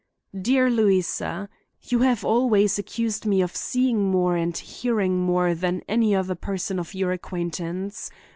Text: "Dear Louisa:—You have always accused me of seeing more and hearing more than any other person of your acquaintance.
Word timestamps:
"Dear 0.35 0.71
Louisa:—You 0.71 1.99
have 1.99 2.25
always 2.25 2.79
accused 2.79 3.27
me 3.27 3.39
of 3.43 3.55
seeing 3.55 4.09
more 4.09 4.35
and 4.35 4.57
hearing 4.57 5.19
more 5.19 5.53
than 5.53 5.83
any 5.87 6.15
other 6.15 6.33
person 6.33 6.79
of 6.79 6.95
your 6.95 7.11
acquaintance. 7.11 8.09